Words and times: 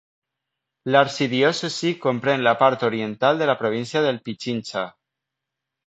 L'arxidiòcesi 0.95 1.93
comprèn 2.07 2.47
la 2.49 2.55
part 2.65 2.89
oriental 2.91 3.41
de 3.43 3.53
la 3.53 3.59
província 3.63 4.07
del 4.11 4.23
Pichincha. 4.27 4.89